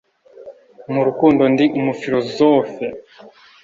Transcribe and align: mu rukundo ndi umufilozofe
mu 0.93 1.01
rukundo 1.07 1.43
ndi 1.53 1.65
umufilozofe 1.79 2.85